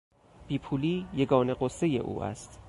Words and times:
بیپولی 0.47 1.07
یگانه 1.13 1.53
غصهی 1.53 1.99
او 1.99 2.23
است. 2.23 2.59